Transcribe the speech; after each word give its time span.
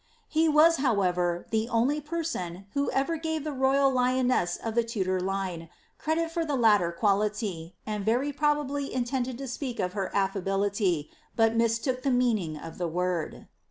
"'He 0.27 0.49
was, 0.49 0.77
however, 0.77 1.45
the 1.51 1.69
only 1.69 2.01
person, 2.01 2.65
who 2.73 2.89
ever 2.89 3.17
gave 3.17 3.43
the 3.43 3.51
royal 3.51 3.91
lioness 3.91 4.57
of 4.57 4.73
the 4.73 4.83
Tudor 4.83 5.19
line, 5.19 5.69
credit 5.99 6.31
for 6.31 6.43
the 6.43 6.55
latter 6.55 6.91
quality, 6.91 7.75
and 7.85 8.03
very 8.03 8.33
probably 8.33 8.91
intended 8.91 9.37
to 9.37 9.47
speak 9.47 9.79
of 9.79 9.93
her 9.93 10.09
afi&bility, 10.11 11.09
but 11.35 11.55
mistook 11.55 12.01
tlie 12.01 12.15
meaning 12.15 12.57
of 12.57 12.79
the 12.79 12.87
word. 12.87 13.45